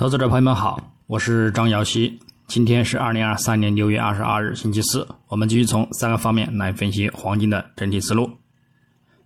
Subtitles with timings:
[0.00, 2.18] 投资者朋友们好，我是张瑶希。
[2.46, 5.06] 今天是二零二三年六月二十二日，星期四。
[5.28, 8.30] 我们继续从三个方面来分析黄金的整体思路。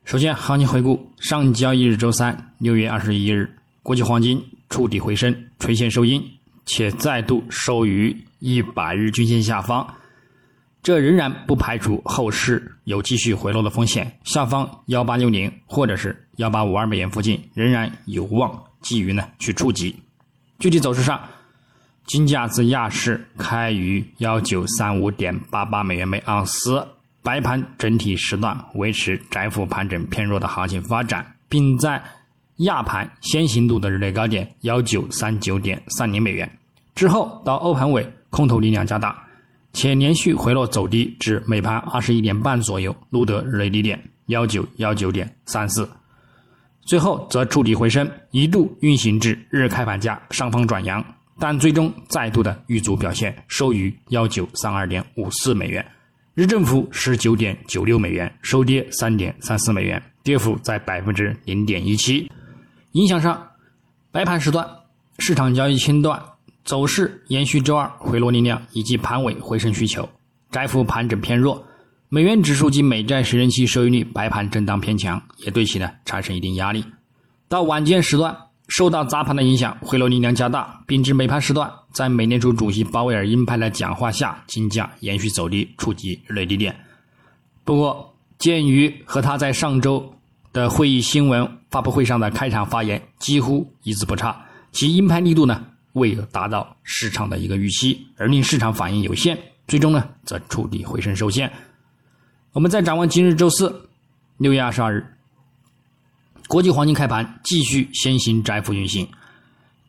[0.04, 3.48] 首先，行情回顾：上交易日周三，六月二十一日，
[3.84, 6.20] 国际黄金触底回升，垂线收阴，
[6.66, 9.86] 且再度收于一百日均线下方。
[10.82, 19.94] 这仍然不排除后市有继续回落的风险，下方幺八六零或者是幺八五二美元附近仍然有望基于呢去触及。
[20.64, 21.20] 具体走势上，
[22.06, 26.82] 金价自亚市开于幺九三五点八八美元每盎司，
[27.22, 32.02] 白盘整体时段维持窄幅盘整偏弱的行情发展，并在
[32.60, 36.50] 亚盘先行度的日内高点幺九三九点三零美元
[36.94, 39.22] 之后，到欧盘尾空头力量加大，
[39.74, 45.86] 且连续回落走低至美盘二十一点半左右，录得日内低点幺九幺九点三四。
[46.84, 51.02] 最后则触底回升，一度运行至日开盘价上方转阳，
[51.38, 55.84] 但最终再度的遇阻表现，收于幺九三二点五四美元，
[56.34, 62.30] 日振幅十九点九六美元，收跌三点三四美元，跌幅在百分之零点一七。
[62.92, 63.50] 影响上，
[64.12, 64.68] 白盘时段
[65.18, 66.22] 市场交易清断，
[66.64, 70.06] 走势延续周二回落力量以及盘尾回升需求，
[70.50, 71.66] 窄幅盘整偏弱。
[72.10, 76.84] 美元指数及美债十年期收益率白盘震荡偏强，也对其呢产生一定压力。
[77.48, 78.36] 到晚间时段，
[78.68, 86.76] 受到砸盘的影响，回落力量加大，并至美盘时段，在美联储主席鲍威尔鹰派的讲话下，金价延续走低，触及日内低点。
[87.64, 90.14] 不过，鉴于和他在上周
[90.52, 101.50] 的会议新闻发布会上的开场发言几乎一字不差，其鹰派力度呢未有达到市场的一个预期，而令市场反应有限，最终呢则触底回升受限。
[102.54, 103.88] 我们再展望今日周四，
[104.36, 105.04] 六月二十二日，
[106.46, 109.08] 国际黄金开盘继续先行窄幅运行，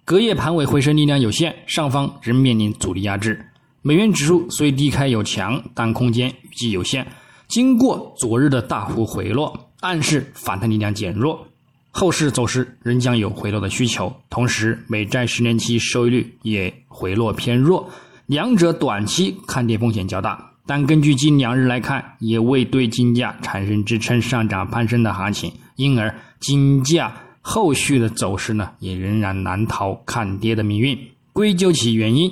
[0.03, 3.39] 隔夜盘尾回升力量有限，上方仍面临阻力压制。
[3.83, 7.05] 美元指数虽低开有强，但空间预计有限。
[7.47, 11.47] 经过昨日的大幅回落，暗示反弹力量减弱，
[11.91, 14.11] 后市走势仍将有回落的需求。
[14.27, 17.91] 同时，美债十年期收益率也回落偏弱，
[18.25, 20.53] 两者短期看跌风险较大。
[20.67, 30.97] 但根据近两日来看，也未对金价产生支撑上涨攀升的行情，因而金价后续的走势呢，也仍然难逃看跌的命运。
[31.33, 32.31] 归咎其原因，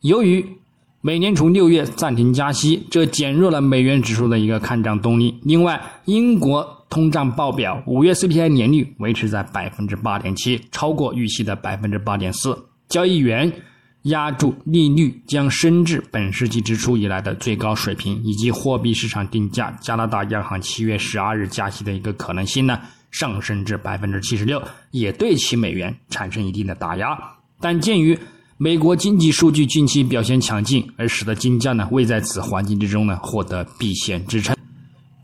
[0.00, 0.44] 由于
[1.02, 5.38] 美联储六月暂停加息，这减弱了美元指数的一个看涨动力。
[5.42, 12.56] 另外，英国通胀报表五月 CPI 年率维持在百分之八点七，超过预期的百分之八点四，
[12.88, 13.52] 交易员。
[14.06, 22.78] 压住利率将升至本世纪之初以来的最高水平，以及货币市场定价加拿大央行七月十二日加息的一个可能性呢
[23.10, 27.18] 上升至百分之七十六，也对其美元产生一定的打压。
[27.60, 28.16] 但鉴于
[28.58, 34.56] 美国经济数据近期表现强劲，而使得金价呢未在此环境之中呢获得避险支撑。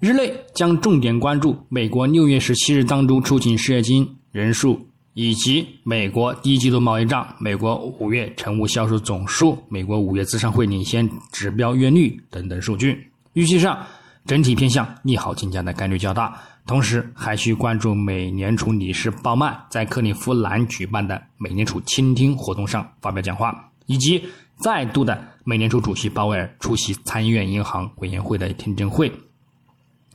[0.01, 4.89] 日内将重点关注美国六月十七日当中出境失业金人数。
[5.15, 13.85] 以及美国第一季度贸易账、美国五月成物销售总数、美国五月资产会领先指标月率等等数据，预期上
[14.25, 16.41] 整体偏向利好金价的概率较大。
[16.67, 24.25] 同时，还需关注美联储理事鲍曼在克利夫兰举办的美联储倾听活动上发表讲话，以及
[24.57, 29.13] 再度的美联储主席鲍威尔出席参议院银行委员会的听证会。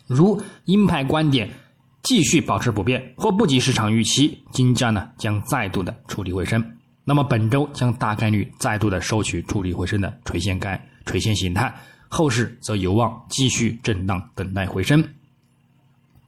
[0.08, 1.48] 如鹰派观点。
[2.08, 6.64] 继续保持不变或不及市场预期，金价呢将再度的触底回升。
[7.04, 11.76] 那么本周将大概率再度的收取触底回升的垂线概垂线形态，
[12.08, 15.04] 后市则有望继续震荡等待回升。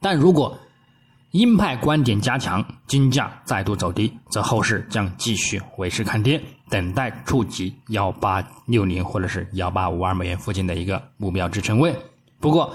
[0.02, 0.54] 但如果
[1.30, 11.96] 鹰派观点加强，金价再度走低，则后市将继续维持看跌，等待触及幺八六零或者是幺八五二美元附近的一个目标支撑位。
[12.38, 12.70] 不过，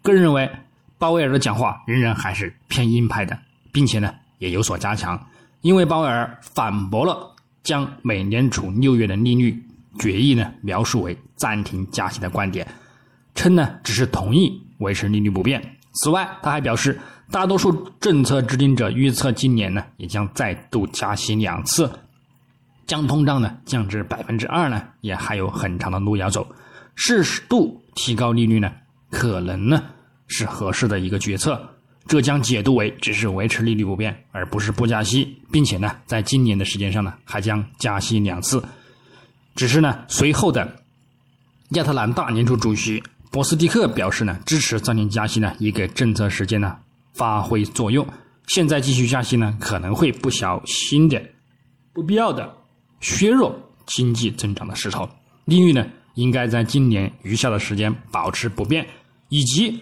[0.00, 0.50] 个人认为。
[1.00, 3.36] 鲍威尔的讲话仍然还是偏鹰派的，
[3.72, 5.18] 并且呢也有所加强，
[5.62, 9.64] 因为鲍威尔反驳了将美联储六月的利率
[9.98, 12.68] 决议呢描述为暂停加息的观点，
[13.34, 15.74] 称呢只是同意维持利率不变。
[15.94, 21.90] 此外，他还表示，大多数政策制定者预测今年呢也将再度加息两次，
[22.86, 26.46] 将通胀呢降至百分之二呢也还有很长的路要走，
[26.94, 28.70] 适度提高利率呢
[29.10, 29.82] 可能呢。
[30.32, 31.60] 是合适的一个决策，
[32.06, 38.62] 这将解读为只是维持利率不变，而不是不加息，并且呢，在今年的时间上呢，还将加息两次。
[39.56, 40.76] 只是呢，随后的
[41.70, 46.78] 亚特兰大联储主席博斯蒂克表示呢，支持暂停加息呢，以给政策时间呢
[47.12, 48.06] 发挥作用。
[48.46, 51.20] 现在继续加息呢，可能会不小心的、
[51.92, 52.54] 不必要的
[53.00, 53.52] 削弱
[53.86, 55.08] 经济增长的势头。
[55.44, 55.84] 利率呢，
[56.14, 58.86] 应该在今年余下的时间保持不变。
[59.32, 59.80] 以及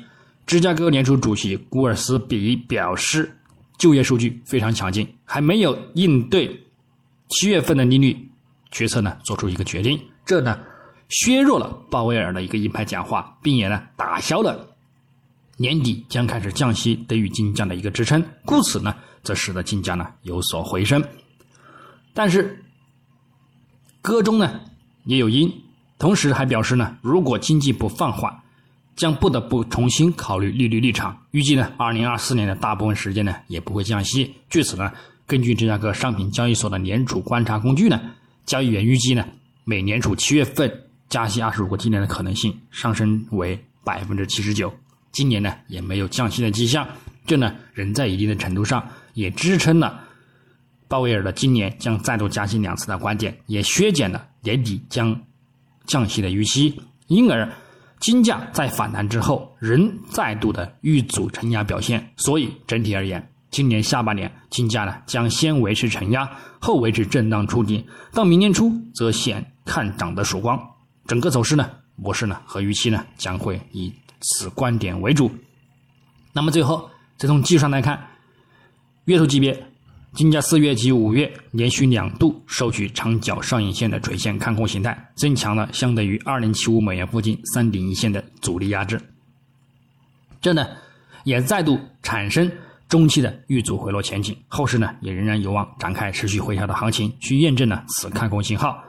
[0.48, 3.30] 芝加哥联储主席古尔斯比表示，
[3.76, 6.58] 就业数据非常强劲，还没有应对
[7.28, 8.16] 七月份的利率
[8.70, 10.00] 决策呢做出一个决定。
[10.24, 10.58] 这呢，
[11.10, 14.74] 削弱了鲍威尔的一个鹰派讲话，并也呢打消了
[15.58, 18.24] 年底将开始降息对于金价的一个支撑。
[18.46, 21.04] 故此呢，这使得金价呢有所回升。
[22.14, 22.64] 但是
[24.00, 24.58] 歌中呢
[25.04, 25.52] 也有因，
[25.98, 28.34] 同时还表示呢，如果经济不放缓，
[28.98, 31.16] 将不得不重新考虑利率立场。
[31.30, 34.34] 预计呢，二零二四年的大部分时间呢也不会降息。
[34.50, 34.92] 据此呢，
[35.24, 38.00] 根据芝加哥商品交易所的联储观察工具呢，
[38.44, 39.24] 交易员预计呢，
[39.64, 40.68] 美联储七月份
[41.08, 44.74] 加息二十五个基点的可能性上升为百分之七十九。
[45.12, 46.84] 今年呢也没有降息的迹象，
[47.24, 48.84] 这呢仍在一定的程度上
[49.14, 50.02] 也支撑了。
[50.88, 55.16] 鲍威尔的今年将再度加息两次的观点，也削减了年底将
[55.86, 57.48] 降息的预期，因而
[58.00, 62.12] 金价在反弹之后仍再度的遇阻承压表现。
[62.16, 66.30] 所以整体而言，今年下半年金价呢将先维持承压，
[66.60, 70.60] 后维持震荡触底，到明年初则显看涨的曙光。
[71.06, 75.30] 整个走势呢模式呢和预期呢将会以此观点为主。
[76.32, 78.00] 那么最后再从技术上来看，
[79.06, 79.66] 月图级别。
[80.14, 89.00] 金价四月及五月连续两度收取长角上影线的垂线看空形态，增强了相对于二零七五美元附近三顶一线的阻力压制。
[90.40, 90.66] 这呢，
[91.24, 92.50] 也再度产生
[92.88, 98.82] 中期的遇阻回落前景，后市呢也仍然有望展开持续回调的行情，去验证了此看空信号。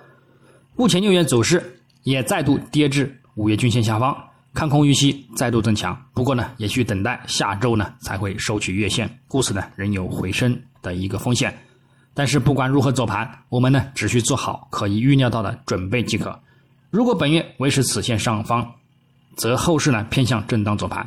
[0.75, 4.17] 目前六月走势也再度跌至五月均线下方，
[4.53, 6.05] 看空预期再度增强。
[6.13, 10.59] 不过呢，也需等待下周呢才会收取月线，故此呢仍有回升。
[10.81, 11.57] 的一个风险，
[12.13, 16.37] 但是不管如何走盘，我们呢只需做好可以预料到的准备即可。
[16.89, 18.67] 如果本月维持此线上方，
[19.35, 21.05] 则后市呢偏向震荡走盘；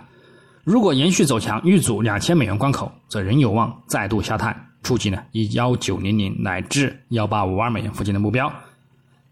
[0.65, 8.53] 如果延续走强，遇阻两千美元关口，则仍有望再度下探，触及呢以幺九零零乃至幺八五二美元附近的目标。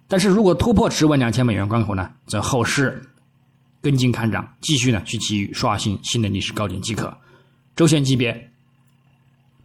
[0.09, 3.01] 但是如果突破持稳两千美元关口呢，则后市
[3.81, 7.17] 跟进看涨，继续呢去给予刷新新的历史高点即可。
[7.77, 8.50] 周线级别。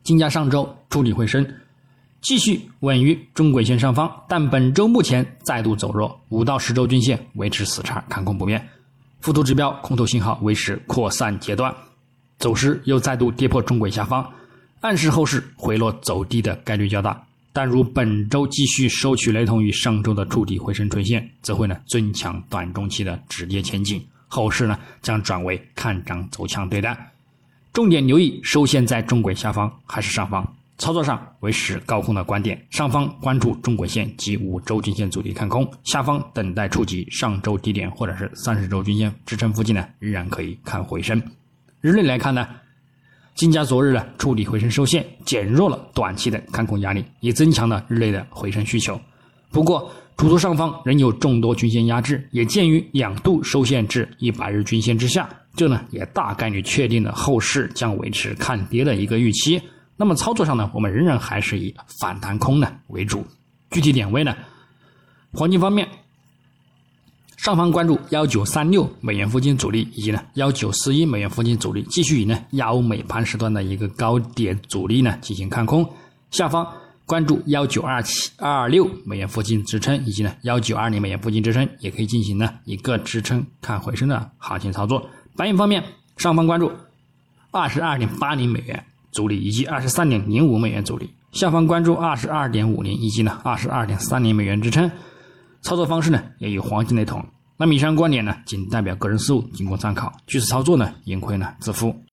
[0.05, 1.43] 金价上周触底回升，
[2.21, 8.69] 继续稳于中轨线上方，但本周目前再度走弱，五到十周均线维持死叉看空不变，
[9.21, 11.75] 附图指标空头信号维持扩散阶段，
[12.37, 14.31] 走势又再度跌破中轨下方，
[14.81, 17.19] 暗示后市回落走低的概率较大。
[17.51, 27.11] 但如本周继续收取雷同于上周的触底回升垂线，则会呢增强短中期的止跌前景，后市呢将转为看涨走强对待。
[27.75, 41.21] 重点留意收线在中轨下方还是上方，操作上维持高空的观点，上方关注中轨线及五周均线阻力看空，下方等待触及上周低点或者是三十周均线支撑附近呢，仍然可以看回升。
[41.81, 42.47] 日内来看呢，
[43.35, 48.97] 金价昨日呢触底回升收线，减弱了短期的看空压力，也增强了日内的回升需求。
[49.51, 55.27] 不过，主图上方仍有众多均线压制，也鉴于两度收线至一百日均线之下。
[55.55, 59.61] 这呢也大概率确定了后市将维持看跌的一个预期。
[59.97, 63.25] 那么操作上呢，我们仍然还是以反弹空呢为主。
[63.71, 64.35] 具体点位呢，
[65.31, 65.87] 黄金方面，
[67.37, 75.87] 上方关注幺九三六美元附近阻力，以及呢幺九四一美元附近阻力，继续以呢亚欧美盘时段的一个高点阻力呢进行看空。
[76.31, 76.67] 下方
[77.05, 85.09] 关注幺九二七二六美元附近支撑，以及呢幺九二零美元附近支撑，也可以进行呢一个支撑看回升的行情操作。
[85.37, 85.83] 白银方面，
[86.15, 86.71] 上方关注
[87.51, 94.89] 二十二点八零美元阻力以及二十三点零五美元阻力，下方关注二十二点五零以及呢二十二点三零美元支撑。
[95.61, 97.25] 操作方式呢也与黄金雷同。
[97.57, 100.13] 那么以上观点呢仅代表个人思路，仅供参考。
[100.27, 101.95] 据此操作呢，盈亏呢自负。